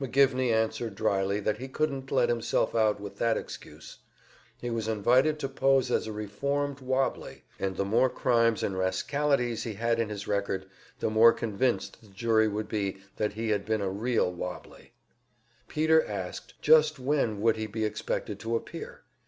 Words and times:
McGivney 0.00 0.52
answered 0.52 0.94
dryly 0.94 1.40
that 1.40 1.58
he 1.58 1.66
couldn't 1.66 2.12
let 2.12 2.28
himself 2.28 2.72
out 2.72 3.00
with 3.00 3.16
that 3.16 3.36
excuse; 3.36 3.98
he 4.56 4.70
was 4.70 4.86
invited 4.86 5.40
to 5.40 5.48
pose 5.48 5.90
as 5.90 6.06
a 6.06 6.12
reformed 6.12 6.78
"wobbly," 6.78 7.42
and 7.58 7.76
the 7.76 7.84
more 7.84 8.08
crimes 8.08 8.62
and 8.62 8.78
rascalities 8.78 9.64
he 9.64 9.74
had 9.74 9.98
in 9.98 10.08
his 10.08 10.28
record, 10.28 10.66
the 11.00 11.10
more 11.10 11.32
convinced 11.32 12.00
the 12.00 12.06
jury 12.06 12.46
would 12.46 12.68
be 12.68 12.98
that 13.16 13.32
he 13.32 13.48
had 13.48 13.64
been 13.64 13.80
a 13.82 13.90
real 13.90 14.30
"wobbly." 14.32 14.92
Peter 15.66 16.06
asked, 16.06 16.62
just 16.62 17.00
when 17.00 17.40
would 17.40 17.56
he 17.56 17.66
be 17.66 17.84
expected 17.84 18.38
to 18.38 18.54
appear? 18.54 19.02